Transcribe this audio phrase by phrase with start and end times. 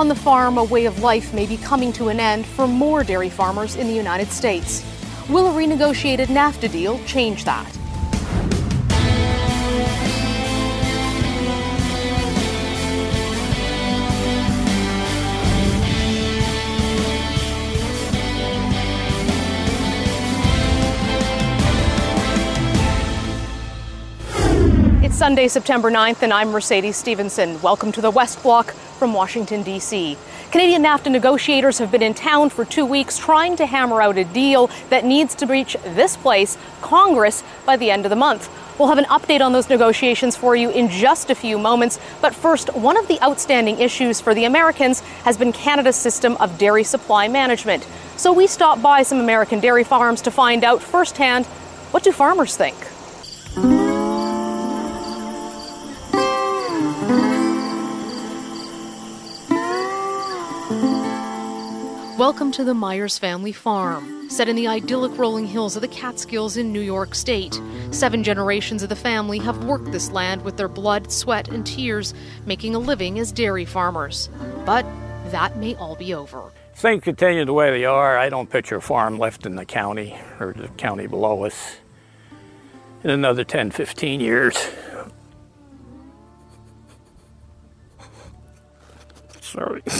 [0.00, 3.04] On the farm, a way of life may be coming to an end for more
[3.04, 4.82] dairy farmers in the United States.
[5.28, 7.68] Will a renegotiated NAFTA deal change that?
[25.04, 27.60] It's Sunday, September 9th, and I'm Mercedes Stephenson.
[27.60, 30.18] Welcome to the West Block from Washington, D.C.
[30.52, 34.24] Canadian NAFTA negotiators have been in town for two weeks trying to hammer out a
[34.24, 38.50] deal that needs to reach this place, Congress, by the end of the month.
[38.78, 41.98] We'll have an update on those negotiations for you in just a few moments.
[42.20, 46.58] But first, one of the outstanding issues for the Americans has been Canada's system of
[46.58, 47.88] dairy supply management.
[48.16, 52.54] So we stopped by some American dairy farms to find out firsthand what do farmers
[52.54, 52.76] think?
[62.30, 66.56] Welcome to the Myers family farm, set in the idyllic rolling hills of the Catskills
[66.56, 67.60] in New York State.
[67.90, 72.14] Seven generations of the family have worked this land with their blood, sweat, and tears,
[72.46, 74.30] making a living as dairy farmers.
[74.64, 74.86] But
[75.32, 76.52] that may all be over.
[76.76, 78.16] Things continue the way they are.
[78.16, 81.78] I don't picture a farm left in the county or the county below us
[83.02, 84.56] in another 10, 15 years.
[89.40, 89.82] Sorry.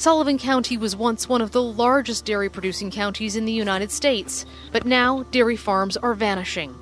[0.00, 4.46] Sullivan County was once one of the largest dairy producing counties in the United States,
[4.72, 6.74] but now dairy farms are vanishing.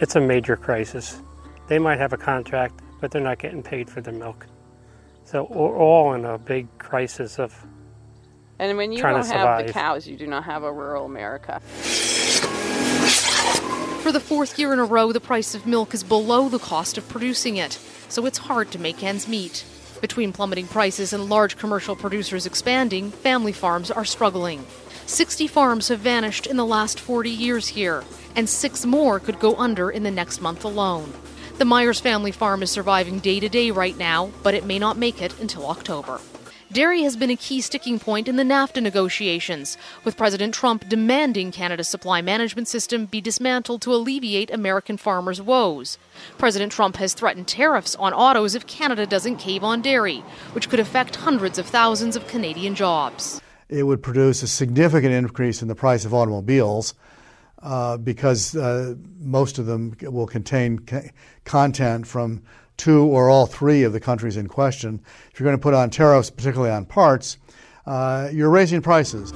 [0.00, 1.22] It's a major crisis.
[1.68, 4.48] They might have a contract, but they're not getting paid for their milk.
[5.22, 7.54] So we're all in a big crisis of
[8.58, 11.60] And when you don't to have the cows, you do not have a rural America.
[14.00, 16.98] For the fourth year in a row, the price of milk is below the cost
[16.98, 17.74] of producing it,
[18.08, 19.64] so it's hard to make ends meet.
[20.00, 24.66] Between plummeting prices and large commercial producers expanding, family farms are struggling.
[25.06, 28.04] 60 farms have vanished in the last 40 years here,
[28.34, 31.12] and six more could go under in the next month alone.
[31.58, 34.98] The Myers family farm is surviving day to day right now, but it may not
[34.98, 36.20] make it until October.
[36.72, 41.52] Dairy has been a key sticking point in the NAFTA negotiations, with President Trump demanding
[41.52, 45.96] Canada's supply management system be dismantled to alleviate American farmers' woes.
[46.38, 50.80] President Trump has threatened tariffs on autos if Canada doesn't cave on dairy, which could
[50.80, 53.40] affect hundreds of thousands of Canadian jobs.
[53.68, 56.94] it would produce a significant increase in the price of automobiles
[57.62, 60.84] uh, because uh, most of them will contain
[61.44, 62.42] content from
[62.76, 65.00] two or all three of the countries in question.
[65.32, 67.38] If you're going to put on tariffs, particularly on parts,
[67.86, 69.32] uh, you're raising prices.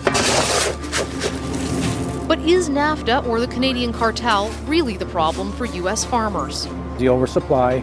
[2.26, 6.04] But is NAFTA or the Canadian cartel really the problem for U.S.
[6.04, 6.68] farmers?
[7.00, 7.82] the oversupply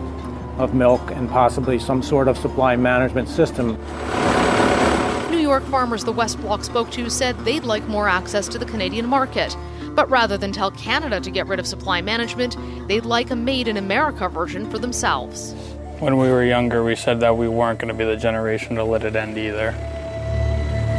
[0.57, 3.77] of milk and possibly some sort of supply management system.
[5.29, 8.65] New York farmers the West Block spoke to said they'd like more access to the
[8.65, 9.57] Canadian market.
[9.97, 12.55] But rather than tell Canada to get rid of supply management,
[12.87, 15.53] they'd like a made in America version for themselves.
[15.97, 18.83] When we were younger, we said that we weren't going to be the generation to
[18.83, 19.69] let it end either.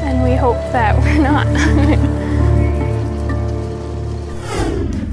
[0.03, 1.47] and we hope that we're not.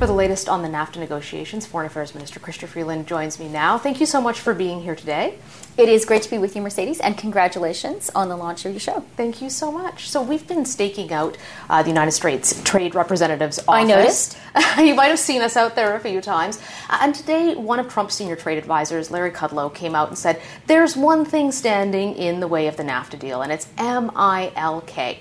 [0.05, 3.79] For the latest on the NAFTA negotiations, Foreign Affairs Minister Chrystia Freeland joins me now.
[3.79, 5.39] Thank you so much for being here today.
[5.79, 8.79] It is great to be with you, Mercedes, and congratulations on the launch of your
[8.79, 9.03] show.
[9.17, 10.07] Thank you so much.
[10.07, 11.39] So we've been staking out
[11.71, 13.67] uh, the United States Trade Representative's office.
[13.67, 14.37] I noticed.
[14.77, 16.61] you might have seen us out there a few times.
[16.91, 20.95] And today, one of Trump's senior trade advisors, Larry Kudlow, came out and said, "There's
[20.95, 25.17] one thing standing in the way of the NAFTA deal, and it's MILK.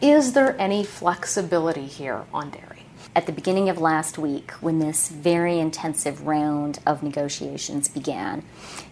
[0.00, 2.65] Is there any flexibility here on dairy?"
[3.16, 8.42] At the beginning of last week, when this very intensive round of negotiations began,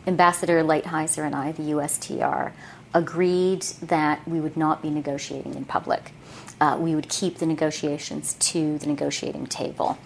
[0.06, 2.52] Ambassador Lighthizer and I, the USTR,
[2.94, 6.12] agreed that we would not be negotiating in public.
[6.58, 9.98] Uh, we would keep the negotiations to the negotiating table.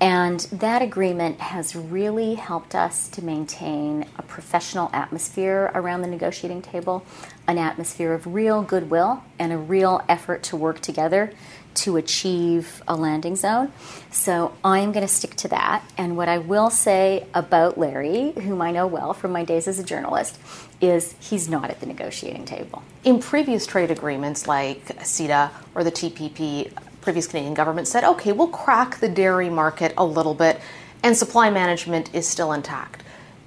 [0.00, 6.62] And that agreement has really helped us to maintain a professional atmosphere around the negotiating
[6.62, 7.04] table,
[7.48, 11.32] an atmosphere of real goodwill and a real effort to work together
[11.74, 13.72] to achieve a landing zone.
[14.10, 15.84] So I'm going to stick to that.
[15.98, 19.78] And what I will say about Larry, whom I know well from my days as
[19.78, 20.38] a journalist,
[20.80, 22.82] is he's not at the negotiating table.
[23.04, 28.48] In previous trade agreements like CETA or the TPP, previous Canadian government said, okay, we'll
[28.48, 30.60] crack the dairy market a little bit,
[31.02, 33.02] and supply management is still intact.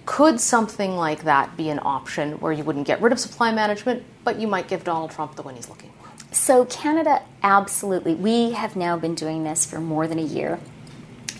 [0.06, 4.04] Could something like that be an option where you wouldn't get rid of supply management,
[4.24, 6.07] but you might give Donald Trump the win he's looking for?
[6.32, 8.14] So, Canada, absolutely.
[8.14, 10.60] We have now been doing this for more than a year.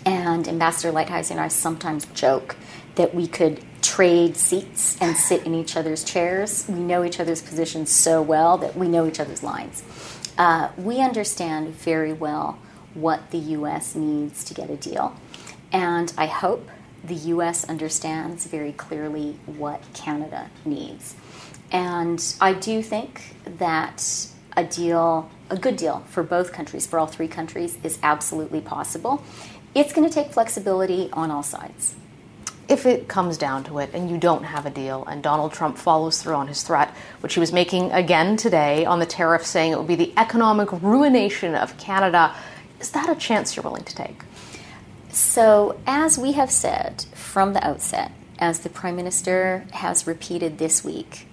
[0.04, 2.56] And Ambassador Lighthizer and I sometimes joke
[2.94, 6.64] that we could trade seats and sit in each other's chairs.
[6.68, 9.82] We know each other's positions so well that we know each other's lines.
[10.36, 12.58] Uh, we understand very well
[12.94, 13.94] what the U.S.
[13.94, 15.14] needs to get a deal.
[15.72, 16.68] And I hope
[17.04, 17.68] the U.S.
[17.68, 21.14] understands very clearly what Canada needs.
[21.70, 27.06] And I do think that a deal, a good deal for both countries, for all
[27.06, 29.22] three countries, is absolutely possible.
[29.74, 31.94] It's going to take flexibility on all sides.
[32.68, 35.78] If it comes down to it and you don't have a deal and Donald Trump
[35.78, 39.72] follows through on his threat, which he was making again today on the tariff, saying
[39.72, 42.34] it would be the economic ruination of Canada,
[42.80, 44.22] is that a chance you're willing to take?
[45.10, 50.84] So, as we have said from the outset, as the Prime Minister has repeated this
[50.84, 51.26] week,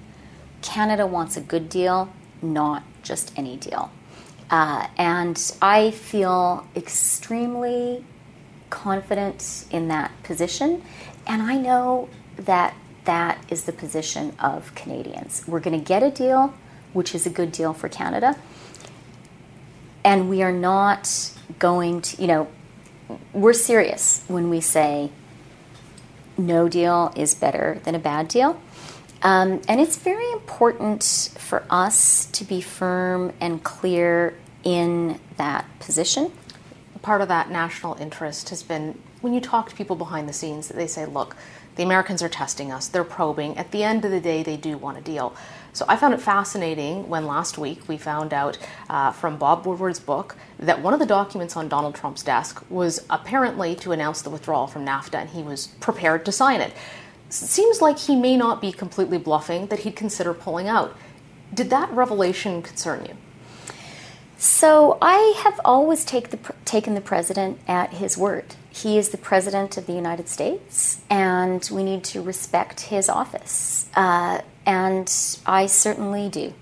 [0.61, 2.13] Canada wants a good deal,
[2.53, 3.91] not just any deal.
[4.49, 8.05] Uh, and I feel extremely
[8.69, 10.83] confident in that position.
[11.25, 12.75] And I know that
[13.05, 15.43] that is the position of Canadians.
[15.47, 16.53] We're going to get a deal,
[16.93, 18.37] which is a good deal for Canada.
[20.03, 22.47] And we are not going to, you know,
[23.33, 25.11] we're serious when we say
[26.37, 28.59] no deal is better than a bad deal.
[29.21, 36.31] Um, and it's very important for us to be firm and clear in that position.
[37.01, 40.67] Part of that national interest has been when you talk to people behind the scenes,
[40.67, 41.35] that they say, look,
[41.77, 43.57] the Americans are testing us, they're probing.
[43.57, 45.35] At the end of the day, they do want a deal.
[45.73, 49.99] So I found it fascinating when last week we found out uh, from Bob Woodward's
[49.99, 54.29] book that one of the documents on Donald Trump's desk was apparently to announce the
[54.29, 56.71] withdrawal from NAFTA, and he was prepared to sign it.
[57.29, 60.95] Seems like he may not be completely bluffing, that he'd consider pulling out.
[61.53, 63.15] Did that revelation concern you?
[64.37, 68.55] So I have always take the, taken the president at his word.
[68.69, 73.89] He is the president of the United States, and we need to respect his office.
[73.95, 75.09] Uh, and
[75.45, 76.53] I certainly do.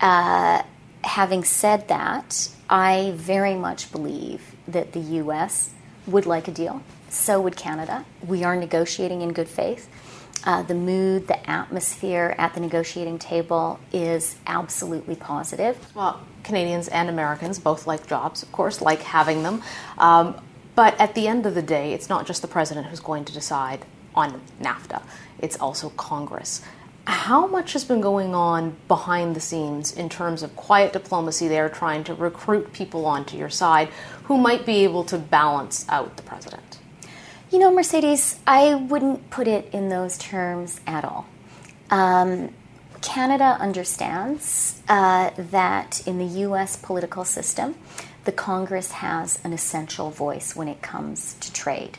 [0.00, 0.62] Uh,
[1.02, 5.70] having said that, I very much believe that the U.S.
[6.06, 6.82] would like a deal.
[7.12, 8.06] So would Canada.
[8.26, 9.88] We are negotiating in good faith.
[10.44, 15.76] Uh, the mood, the atmosphere at the negotiating table is absolutely positive.
[15.94, 19.62] Well, Canadians and Americans both like jobs, of course, like having them.
[19.98, 20.40] Um,
[20.74, 23.32] but at the end of the day, it's not just the president who's going to
[23.32, 23.84] decide
[24.14, 25.02] on NAFTA,
[25.38, 26.62] it's also Congress.
[27.06, 31.68] How much has been going on behind the scenes in terms of quiet diplomacy there,
[31.68, 33.88] trying to recruit people onto your side
[34.24, 36.78] who might be able to balance out the president?
[37.52, 41.26] You know, Mercedes, I wouldn't put it in those terms at all.
[41.90, 42.54] Um,
[43.02, 47.74] Canada understands uh, that in the US political system,
[48.24, 51.98] the Congress has an essential voice when it comes to trade.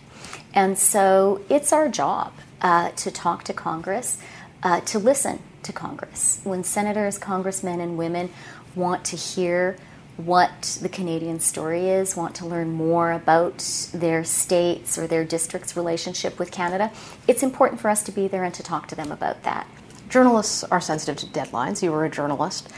[0.56, 4.18] And so it's our job uh, to talk to Congress,
[4.64, 6.42] uh, to listen to Congress.
[6.44, 8.32] When senators, congressmen, and women
[8.74, 9.78] want to hear
[10.18, 15.76] what the Canadian story is, want to learn more about their states or their district's
[15.76, 16.92] relationship with Canada,
[17.28, 19.68] it's important for us to be there and to talk to them about that.
[20.10, 21.82] Journalists are sensitive to deadlines.
[21.82, 22.70] You were a journalist.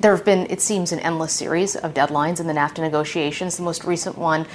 [0.00, 3.64] There have been, it seems, an endless series of deadlines in the NAFTA negotiations, the
[3.64, 4.46] most recent one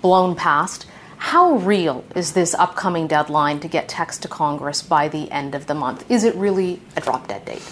[0.00, 0.86] blown past.
[1.18, 5.66] How real is this upcoming deadline to get text to Congress by the end of
[5.66, 6.10] the month?
[6.10, 7.62] Is it really a drop dead date?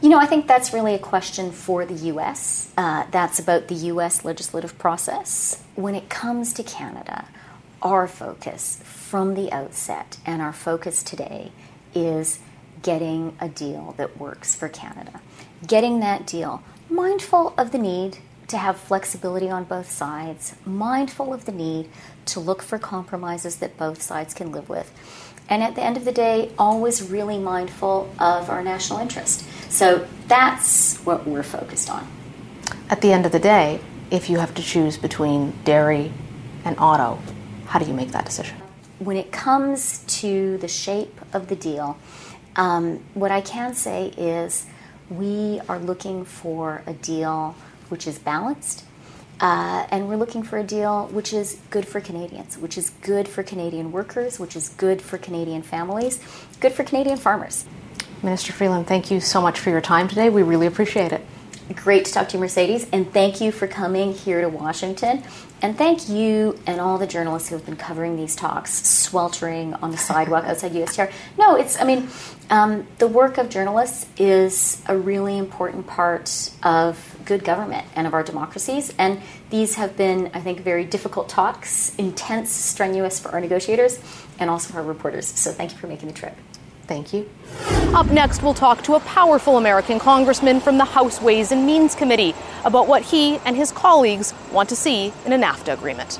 [0.00, 2.72] You know, I think that's really a question for the U.S.
[2.76, 4.24] Uh, that's about the U.S.
[4.24, 5.60] legislative process.
[5.74, 7.26] When it comes to Canada,
[7.82, 11.50] our focus from the outset and our focus today
[11.96, 12.38] is
[12.80, 15.20] getting a deal that works for Canada.
[15.66, 21.44] Getting that deal, mindful of the need to have flexibility on both sides, mindful of
[21.44, 21.90] the need
[22.26, 24.92] to look for compromises that both sides can live with.
[25.48, 29.44] And at the end of the day, always really mindful of our national interest.
[29.70, 32.06] So that's what we're focused on.
[32.90, 36.12] At the end of the day, if you have to choose between dairy
[36.64, 37.18] and auto,
[37.66, 38.56] how do you make that decision?
[38.98, 41.98] When it comes to the shape of the deal,
[42.56, 44.66] um, what I can say is
[45.08, 47.54] we are looking for a deal
[47.88, 48.84] which is balanced,
[49.40, 53.28] uh, and we're looking for a deal which is good for Canadians, which is good
[53.28, 56.20] for Canadian workers, which is good for Canadian families,
[56.60, 57.64] good for Canadian farmers.
[58.22, 60.28] Minister Freeland, thank you so much for your time today.
[60.28, 61.24] We really appreciate it.
[61.74, 65.22] Great to talk to you, Mercedes, and thank you for coming here to Washington.
[65.60, 69.90] And thank you and all the journalists who have been covering these talks, sweltering on
[69.90, 71.12] the sidewalk outside USTR.
[71.36, 72.08] No, it's, I mean,
[72.48, 78.14] um, the work of journalists is a really important part of good government and of
[78.14, 78.92] our democracies.
[78.98, 79.20] And
[79.50, 84.00] these have been, I think, very difficult talks, intense, strenuous for our negotiators
[84.40, 85.26] and also for our reporters.
[85.26, 86.34] So thank you for making the trip.
[86.88, 87.28] Thank you.
[87.94, 91.94] Up next, we'll talk to a powerful American congressman from the House Ways and Means
[91.94, 96.18] Committee about what he and his colleagues want to see in a NAFTA agreement.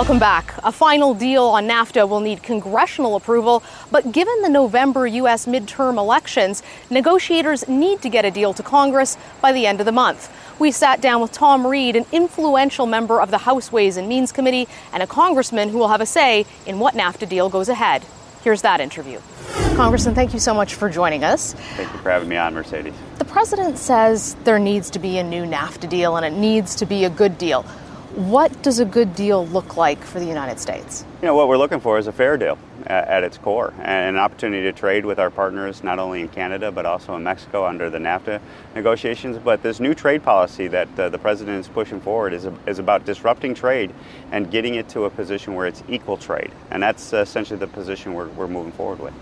[0.00, 0.54] Welcome back.
[0.64, 5.44] A final deal on NAFTA will need congressional approval, but given the November U.S.
[5.44, 9.92] midterm elections, negotiators need to get a deal to Congress by the end of the
[9.92, 10.32] month.
[10.58, 14.32] We sat down with Tom Reed, an influential member of the House Ways and Means
[14.32, 18.02] Committee, and a congressman who will have a say in what NAFTA deal goes ahead.
[18.42, 19.20] Here's that interview.
[19.74, 21.52] Congressman, thank you so much for joining us.
[21.52, 22.94] Thank you for having me on, Mercedes.
[23.18, 26.86] The president says there needs to be a new NAFTA deal and it needs to
[26.86, 27.66] be a good deal.
[28.16, 31.04] What does a good deal look like for the United States?
[31.22, 34.20] You know, what we're looking for is a fair deal at, its core and an
[34.20, 37.88] opportunity to trade with our partners not only in Canada but also in Mexico under
[37.88, 38.40] the NAFTA
[38.74, 39.38] negotiations.
[39.38, 43.04] But this new trade policy that uh, the president is pushing forward is, is about
[43.04, 43.94] disrupting trade
[44.32, 46.50] and getting it to a position where it's equal trade.
[46.72, 49.14] And that's essentially the position we're, we're moving forward with.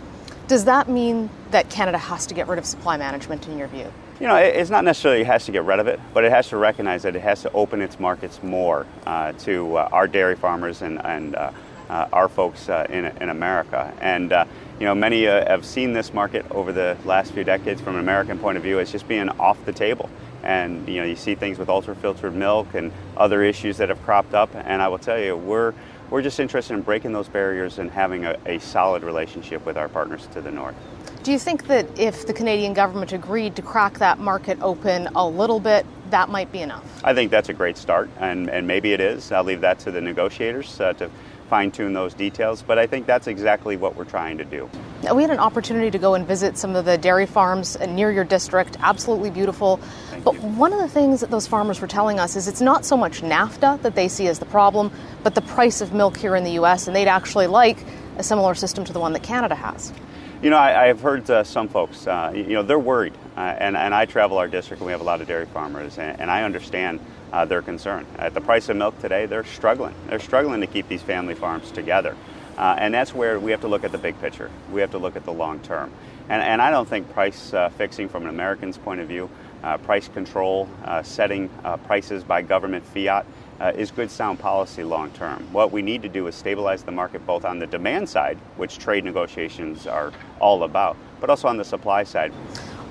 [0.47, 3.93] Does that mean that Canada has to get rid of supply management in your view?
[4.21, 6.49] You know, it's not necessarily it has to get rid of it, but it has
[6.49, 10.35] to recognize that it has to open its markets more uh, to uh, our dairy
[10.35, 11.53] farmers and, and uh,
[11.89, 13.95] uh our folks uh, in, in America.
[14.01, 14.45] And, uh,
[14.81, 18.41] you know, many have seen this market over the last few decades from an American
[18.41, 20.11] point of view as just being off the table.
[20.43, 24.03] And, you know, you see things with ultra filtered milk and other issues that have
[24.03, 24.51] cropped up.
[24.53, 25.75] And I will tell you, we're
[26.11, 29.89] we're just interested in breaking those barriers and having a, a solid relationship with our
[29.89, 30.75] partners to the north.
[31.23, 35.27] Do you think that if the Canadian government agreed to crack that market open a
[35.27, 36.85] little bit, that might be enough?
[37.05, 39.31] I think that's a great start, and, and maybe it is.
[39.33, 41.11] I'll leave that to the negotiators uh, to
[41.49, 44.69] fine tune those details, but I think that's exactly what we're trying to do.
[45.15, 48.25] We had an opportunity to go and visit some of the dairy farms near your
[48.25, 49.79] district, absolutely beautiful.
[50.11, 50.41] Thank but you.
[50.41, 53.23] one of the things that those farmers were telling us is it's not so much
[53.23, 54.91] NAFTA that they see as the problem,
[55.23, 57.79] but the price of milk here in the U.S., and they'd actually like
[58.19, 59.93] a similar system to the one that Canada has.
[60.43, 63.15] You know, I, have heard uh, some folks, uh, you know, they're worried.
[63.37, 65.99] Uh, and, and I travel our district and we have a lot of dairy farmers,
[65.99, 67.01] and, and I understand
[67.33, 68.07] uh, their concern.
[68.19, 69.95] At the price of milk today, they're struggling.
[70.07, 72.17] They're struggling to keep these family farms together.
[72.57, 74.51] Uh, and that's where we have to look at the big picture.
[74.73, 75.93] We have to look at the long term.
[76.29, 79.31] And, and I don't think price uh, fixing from an American's point of view,
[79.83, 80.69] price control,
[81.03, 81.49] setting
[81.87, 83.27] prices by government fiat,
[83.61, 85.47] uh, is good sound policy long term.
[85.53, 88.79] What we need to do is stabilize the market both on the demand side, which
[88.79, 92.33] trade negotiations are all about, but also on the supply side.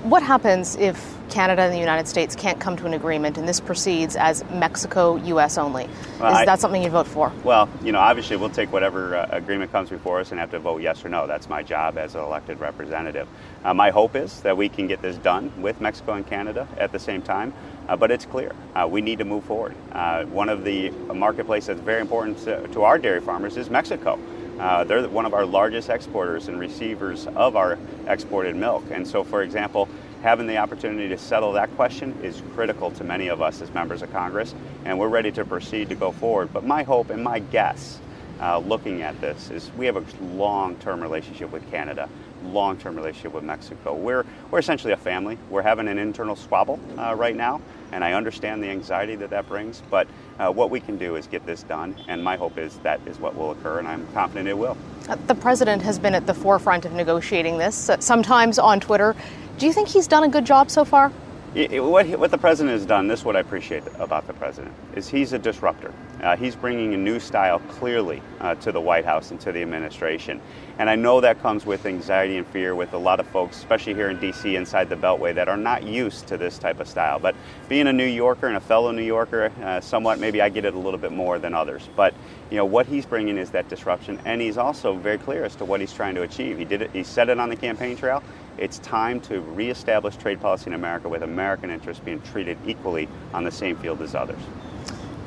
[0.04, 3.58] What happens if Canada and the United States can't come to an agreement and this
[3.58, 5.88] proceeds as Mexico US only?
[6.20, 7.32] Well, Is I, that something you'd vote for?
[7.42, 10.60] Well, you know, obviously we'll take whatever uh, agreement comes before us and have to
[10.60, 11.26] vote yes or no.
[11.26, 13.26] That's my job as an elected representative.
[13.64, 16.92] Uh, my hope is that we can get this done with Mexico and Canada at
[16.92, 17.52] the same time.
[17.88, 19.74] Uh, but it's clear uh, we need to move forward.
[19.90, 24.16] Uh, one of the marketplaces that's very important to, to our dairy farmers is Mexico.
[24.58, 28.84] Uh, they're one of our largest exporters and receivers of our exported milk.
[28.90, 29.88] And so, for example,
[30.22, 34.02] having the opportunity to settle that question is critical to many of us as members
[34.02, 36.52] of Congress, and we're ready to proceed to go forward.
[36.52, 38.00] But my hope and my guess
[38.40, 40.04] uh, looking at this is we have a
[40.34, 42.08] long-term relationship with Canada,
[42.44, 43.94] long-term relationship with Mexico.
[43.94, 45.38] We're, we're essentially a family.
[45.50, 47.60] We're having an internal squabble uh, right now,
[47.92, 50.06] and I understand the anxiety that that brings, but
[50.38, 53.18] uh, what we can do is get this done, and my hope is that is
[53.18, 54.76] what will occur, and I'm confident it will.
[55.08, 59.16] Uh, the president has been at the forefront of negotiating this, uh, sometimes on Twitter.
[59.58, 61.12] Do you think he's done a good job so far?
[61.54, 65.08] What, what the president has done, this is what I appreciate about the president, is
[65.08, 65.94] he's a disruptor.
[66.22, 69.62] Uh, he's bringing a new style clearly uh, to the White House and to the
[69.62, 70.42] administration.
[70.78, 73.94] And I know that comes with anxiety and fear with a lot of folks, especially
[73.94, 74.56] here in D.C.
[74.56, 77.18] inside the Beltway, that are not used to this type of style.
[77.18, 77.34] But
[77.66, 80.74] being a New Yorker and a fellow New Yorker, uh, somewhat maybe I get it
[80.74, 81.88] a little bit more than others.
[81.96, 82.12] But
[82.50, 85.64] you know what he's bringing is that disruption, and he's also very clear as to
[85.64, 86.58] what he's trying to achieve.
[86.58, 86.90] He did it.
[86.92, 88.22] He said it on the campaign trail.
[88.58, 93.44] It's time to reestablish trade policy in America with American interests being treated equally on
[93.44, 94.38] the same field as others.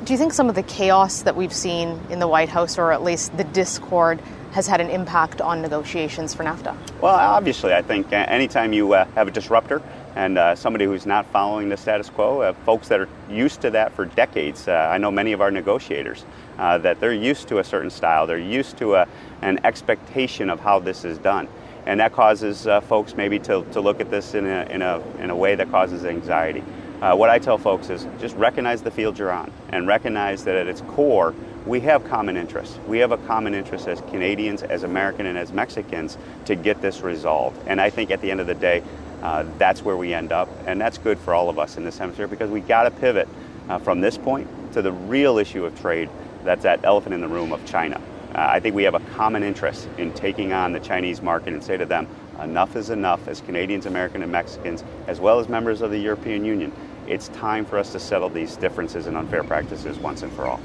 [0.04, 2.92] Do you think some of the chaos that we've seen in the White House, or
[2.92, 4.20] at least the discord,
[4.50, 6.76] has had an impact on negotiations for NAFTA?
[7.00, 9.80] Well, obviously, I think anytime you uh, have a disruptor
[10.14, 13.70] and uh, somebody who's not following the status quo, uh, folks that are used to
[13.70, 16.26] that for decades, uh, I know many of our negotiators,
[16.58, 19.08] uh, that they're used to a certain style, they're used to a,
[19.40, 21.48] an expectation of how this is done
[21.86, 25.00] and that causes uh, folks maybe to, to look at this in a, in, a,
[25.18, 26.62] in a way that causes anxiety.
[27.00, 30.54] Uh, what I tell folks is just recognize the field you're on and recognize that
[30.54, 31.34] at its core,
[31.66, 32.78] we have common interests.
[32.86, 37.00] We have a common interest as Canadians, as Americans, and as Mexicans to get this
[37.00, 37.60] resolved.
[37.66, 38.82] And I think at the end of the day,
[39.22, 40.48] uh, that's where we end up.
[40.66, 43.28] And that's good for all of us in this hemisphere because we got to pivot
[43.68, 46.08] uh, from this point to the real issue of trade
[46.44, 48.00] that's that elephant in the room of China.
[48.34, 51.62] Uh, I think we have a common interest in taking on the Chinese market and
[51.62, 52.08] say to them,
[52.40, 56.44] enough is enough as Canadians, Americans, and Mexicans, as well as members of the European
[56.44, 56.72] Union.
[57.06, 60.58] It's time for us to settle these differences and unfair practices once and for all.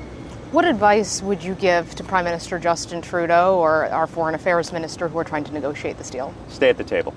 [0.52, 5.10] What advice would you give to Prime Minister Justin Trudeau or our Foreign Affairs Minister
[5.10, 6.34] who are trying to negotiate this deal?
[6.48, 7.14] Stay at the table.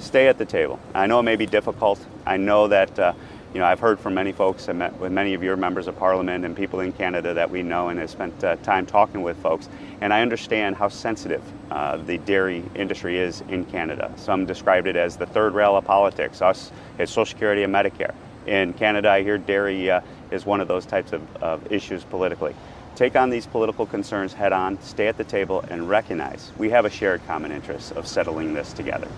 [0.00, 0.80] Stay at the table.
[0.92, 2.04] I know it may be difficult.
[2.26, 2.98] I know that.
[2.98, 3.12] Uh,
[3.54, 5.96] you know, I've heard from many folks and met with many of your members of
[5.96, 9.36] parliament and people in Canada that we know and have spent uh, time talking with
[9.36, 9.68] folks.
[10.00, 14.12] And I understand how sensitive uh, the dairy industry is in Canada.
[14.16, 16.42] Some described it as the third rail of politics.
[16.42, 18.12] Us, it's Social Security and Medicare.
[18.46, 20.00] In Canada, I hear dairy uh,
[20.32, 22.56] is one of those types of, of issues politically.
[22.96, 26.84] Take on these political concerns head on, stay at the table, and recognize we have
[26.86, 29.08] a shared common interest of settling this together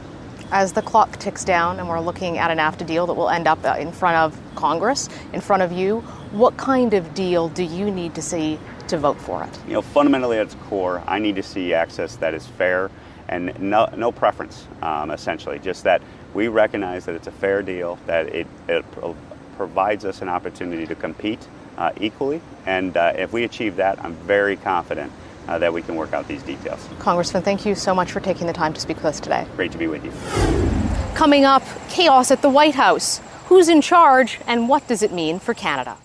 [0.53, 3.47] as the clock ticks down and we're looking at an NAFTA deal that will end
[3.47, 6.01] up uh, in front of Congress, in front of you,
[6.31, 9.59] what kind of deal do you need to see to vote for it?
[9.67, 12.91] You know, fundamentally at its core, I need to see access that is fair
[13.29, 15.59] and no, no preference, um, essentially.
[15.59, 16.01] Just that
[16.33, 19.17] we recognize that it's a fair deal, that it, it pro-
[19.57, 24.15] provides us an opportunity to compete uh, equally, and uh, if we achieve that, I'm
[24.15, 25.13] very confident
[25.49, 26.87] uh, that we can work out these details.
[26.99, 29.47] Congressman, thank you so much for taking the time to speak with us today.
[29.57, 30.13] Great to be with you.
[31.15, 33.21] Coming up, chaos at the White House.
[33.47, 35.97] Who's in charge and what does it mean for Canada?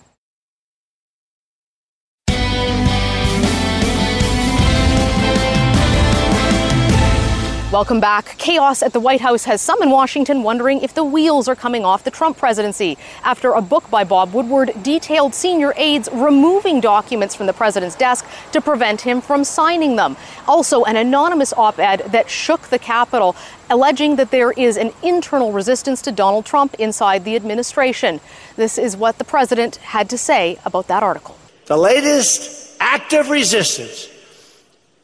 [7.72, 8.36] Welcome back.
[8.36, 11.86] Chaos at the White House has some in Washington wondering if the wheels are coming
[11.86, 17.34] off the Trump presidency after a book by Bob Woodward detailed senior aides removing documents
[17.34, 20.18] from the president's desk to prevent him from signing them.
[20.46, 23.34] Also, an anonymous op ed that shook the Capitol,
[23.70, 28.20] alleging that there is an internal resistance to Donald Trump inside the administration.
[28.54, 31.38] This is what the president had to say about that article.
[31.64, 34.10] The latest act of resistance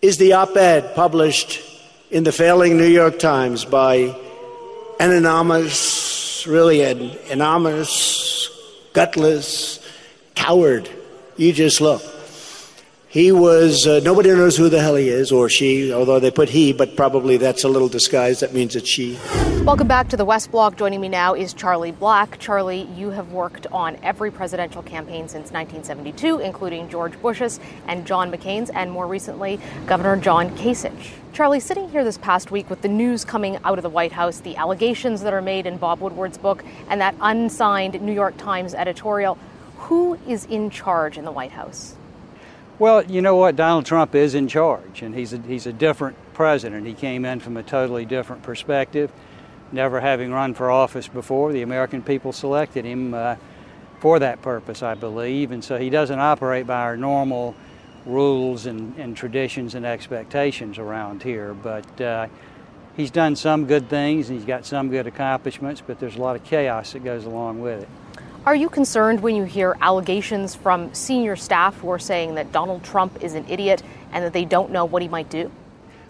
[0.03, 1.68] is the op ed published
[2.11, 4.17] in the failing New York Times by
[4.99, 8.51] an anonymous, really an anonymous,
[8.93, 9.79] gutless
[10.35, 10.89] coward.
[11.37, 12.03] You just look.
[13.11, 16.51] He was, uh, nobody knows who the hell he is or she, although they put
[16.51, 18.41] he, but probably that's a little disguise.
[18.41, 19.19] That means it's she.
[19.65, 20.77] Welcome back to the West Block.
[20.77, 22.39] Joining me now is Charlie Black.
[22.39, 28.31] Charlie, you have worked on every presidential campaign since 1972, including George Bush's and John
[28.31, 31.13] McCain's, and more recently, Governor John Kasich.
[31.33, 34.41] Charlie, sitting here this past week with the news coming out of the White House,
[34.41, 38.75] the allegations that are made in Bob Woodward's book, and that unsigned New York Times
[38.75, 39.39] editorial,
[39.79, 41.95] who is in charge in the White House?
[42.79, 43.57] Well, you know what?
[43.57, 46.87] Donald Trump is in charge, and he's a, he's a different president.
[46.87, 49.11] He came in from a totally different perspective,
[49.73, 51.53] never having run for office before.
[51.53, 53.35] The American people selected him uh,
[53.99, 57.57] for that purpose, I believe, and so he doesn't operate by our normal
[58.07, 61.55] rules and, and traditions and expectations around here.
[61.55, 62.29] But uh,
[62.97, 66.37] he's done some good things, and he's got some good accomplishments, but there's a lot
[66.37, 67.89] of chaos that goes along with it.
[68.49, 72.83] Are you concerned when you hear allegations from senior staff who are saying that Donald
[72.83, 75.51] Trump is an idiot and that they don't know what he might do?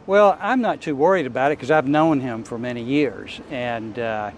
[0.06, 3.40] Well, I'm not too worried about it because I've known him for many years.
[3.50, 4.30] And uh,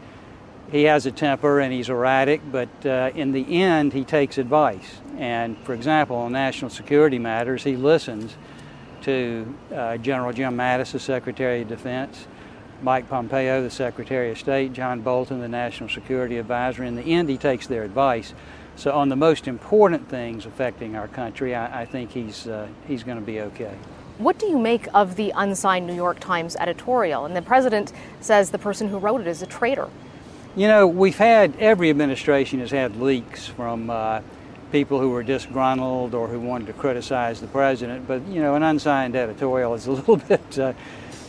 [0.72, 5.02] he has a temper and he's erratic, but uh, in the end, he takes advice.
[5.18, 8.34] And for example, on national security matters, he listens
[9.02, 12.26] to uh, General Jim Mattis, the Secretary of Defense,
[12.82, 16.84] Mike Pompeo, the Secretary of State, John Bolton, the National Security Advisor.
[16.84, 18.32] In the end, he takes their advice.
[18.76, 23.02] So, on the most important things affecting our country, I, I think he's, uh, he's
[23.02, 23.74] going to be okay.
[24.18, 27.24] What do you make of the unsigned New York Times editorial?
[27.24, 29.88] And the president says the person who wrote it is a traitor.
[30.56, 34.20] You know, we've had, every administration has had leaks from uh,
[34.72, 38.62] people who were disgruntled or who wanted to criticize the president, but, you know, an
[38.62, 40.58] unsigned editorial is a little bit.
[40.58, 40.72] Uh,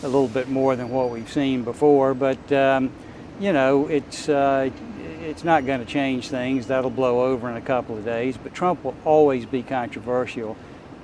[0.03, 2.13] a little bit more than what we've seen before.
[2.13, 2.91] But um,
[3.39, 4.69] you know, it's uh,
[5.21, 6.67] it's not going to change things.
[6.67, 8.37] That'll blow over in a couple of days.
[8.37, 10.57] But Trump will always be controversial,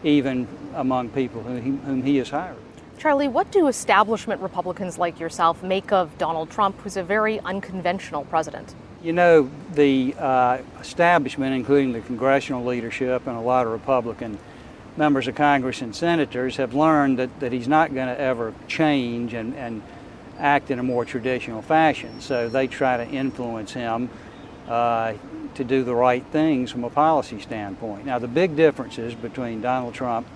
[0.03, 2.57] even among people whom he, whom he has hired.
[2.97, 8.25] Charlie, what do establishment Republicans like yourself make of Donald Trump, who's a very unconventional
[8.25, 8.73] president?
[9.03, 14.39] You know, the uh, establishment, including the congressional leadership and a lot of Republican
[14.97, 19.33] members of Congress and senators have learned that, that he's not going to ever change
[19.33, 19.81] and, and
[20.39, 22.19] act in a more traditional fashion.
[22.19, 24.09] So they try to influence him
[24.67, 25.13] uh,
[25.55, 28.05] to do the right things from a policy standpoint.
[28.05, 30.27] Now, the big differences between Donald Trump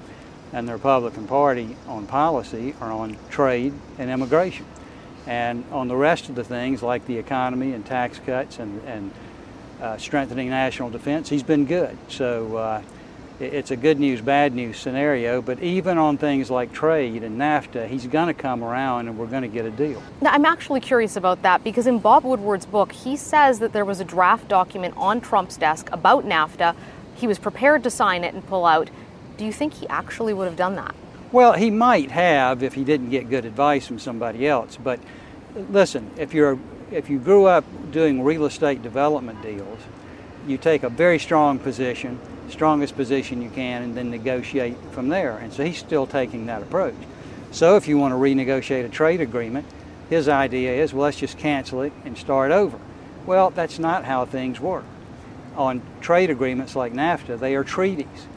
[0.54, 4.66] and the Republican Party on policy are on trade and immigration.
[5.28, 9.12] And on the rest of the things, like the economy and tax cuts and, and
[9.82, 11.98] uh, strengthening national defense, he's been good.
[12.08, 12.82] So uh,
[13.42, 15.42] it's a good news, bad news scenario.
[15.42, 19.28] But even on things like trade and NAFTA, he's going to come around and we're
[19.28, 20.02] going to get a deal.
[20.22, 23.86] Now, I'm actually curious about that because in Bob Woodward's book, he says that there
[23.86, 26.76] was a draft document on Trump's desk about NAFTA.
[27.16, 28.90] He was prepared to sign it and pull out.
[29.38, 30.96] Do you think he actually would have done that?
[31.32, 34.78] Well, he might have if he didn't get good advice from somebody else.
[34.82, 35.00] But
[35.56, 36.60] listen, if you're
[36.92, 39.80] if you grew up doing real estate development deals,
[40.48, 42.20] you take a very strong position
[42.52, 45.38] strongest position you can and then negotiate from there.
[45.38, 46.96] And so he's still taking that approach.
[47.52, 49.66] So if you want to renegotiate a trade agreement,
[50.10, 52.80] his idea is, well, let's just cancel it and start over.
[53.26, 54.86] Well, that's not how things work.
[55.56, 58.28] On trade agreements like NAFTA, they are treaties,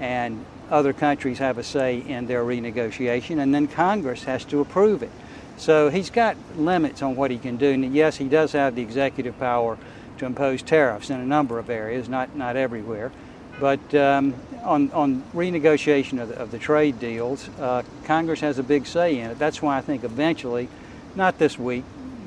[0.00, 5.02] and other countries have a say in their renegotiation, and then Congress has to approve
[5.02, 5.10] it.
[5.56, 7.70] So he's got limits on what he can do.
[7.70, 9.78] And yes, he does have the executive power
[10.18, 13.12] to impose tariffs in a number of areas, not, not everywhere.
[13.60, 18.62] But um, on, on renegotiation of the, of the trade deals, uh, Congress has a
[18.62, 19.38] big say in it.
[19.38, 20.68] That's why I think eventually,
[21.14, 21.84] not this week,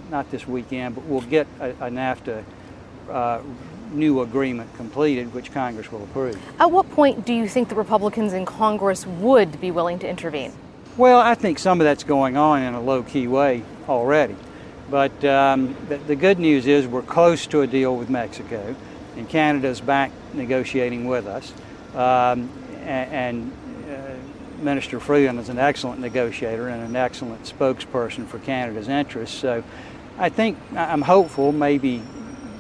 [0.09, 2.43] not this weekend, but we'll get a, a NAFTA
[3.09, 3.41] uh,
[3.91, 6.37] new agreement completed, which Congress will approve.
[6.59, 10.53] At what point do you think the Republicans in Congress would be willing to intervene?
[10.97, 14.35] Well, I think some of that's going on in a low key way already.
[14.89, 18.75] But um, the, the good news is we're close to a deal with Mexico
[19.17, 21.53] and Canada's back negotiating with us.
[21.93, 22.49] Um,
[22.85, 23.51] and,
[23.89, 29.37] uh, Minister Freeland is an excellent negotiator and an excellent spokesperson for Canada's interests.
[29.37, 29.63] So
[30.17, 32.01] I think I'm hopeful, maybe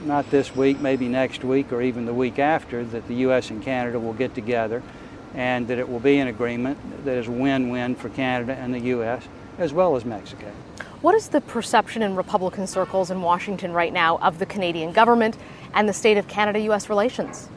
[0.05, 3.49] not this week, maybe next week, or even the week after, that the U.S.
[3.49, 4.83] and Canada will get together
[5.33, 8.79] and that it will be an agreement that is win win for Canada and the
[8.79, 9.27] U.S.
[9.57, 10.51] as well as Mexico.
[11.01, 15.37] What is the perception in Republican circles in Washington right now of the Canadian government
[15.75, 17.49] and the state of Canada US relations?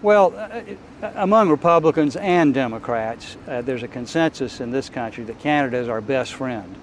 [0.00, 0.60] Well, uh,
[1.02, 5.88] uh, among Republicans and Democrats, uh, there's a consensus in this country that Canada is
[5.88, 6.76] our best friend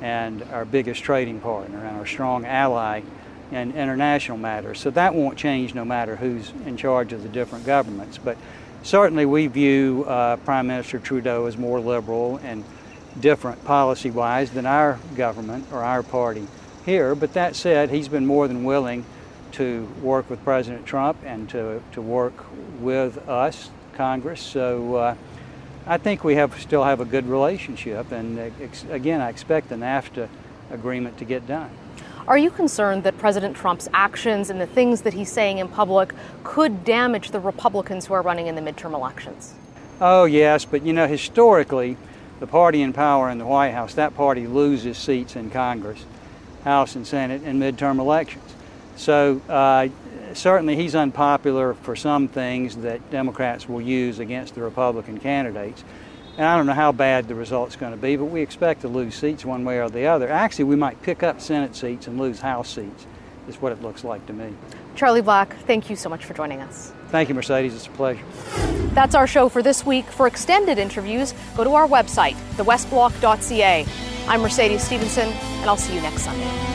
[0.00, 3.02] and our biggest trading partner and our strong ally
[3.52, 4.80] in international matters.
[4.80, 8.18] So that won't change no matter who's in charge of the different governments.
[8.18, 8.36] But
[8.82, 12.64] certainly we view uh, Prime Minister Trudeau as more liberal and
[13.20, 16.46] different policy wise than our government or our party
[16.84, 17.14] here.
[17.14, 19.04] But that said, he's been more than willing
[19.52, 22.32] to work with President Trump and to, to work
[22.80, 24.40] with us, Congress.
[24.40, 25.14] So uh,
[25.86, 28.10] I think we have still have a good relationship.
[28.12, 30.28] And ex- again, I expect the NAFTA
[30.70, 31.70] agreement to get done.
[32.28, 36.14] Are you concerned that President Trump's actions and the things that he's saying in public
[36.44, 39.54] could damage the Republicans who are running in the midterm elections?
[40.00, 41.96] Oh, yes, but you know, historically,
[42.42, 46.04] the party in power in the White House, that party loses seats in Congress,
[46.64, 48.56] House and Senate in midterm elections.
[48.96, 49.86] So uh,
[50.34, 55.84] certainly he's unpopular for some things that Democrats will use against the Republican candidates.
[56.36, 58.88] And I don't know how bad the result's going to be, but we expect to
[58.88, 60.28] lose seats one way or the other.
[60.28, 63.06] Actually, we might pick up Senate seats and lose House seats,
[63.46, 64.52] is what it looks like to me.
[64.96, 66.92] Charlie Black, thank you so much for joining us.
[67.12, 67.74] Thank you, Mercedes.
[67.74, 68.24] It's a pleasure.
[68.94, 70.06] That's our show for this week.
[70.06, 73.86] For extended interviews, go to our website, thewestblock.ca.
[74.26, 76.71] I'm Mercedes Stephenson, and I'll see you next Sunday.